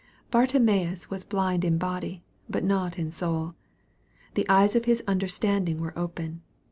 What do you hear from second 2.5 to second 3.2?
not in